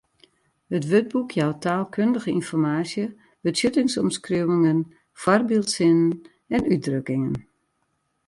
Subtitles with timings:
[0.75, 3.05] It wurdboek jout taalkundige ynformaasje,
[3.43, 4.79] betsjuttingsomskriuwingen,
[5.21, 6.11] foarbyldsinnen
[6.55, 7.35] en útdrukkingen.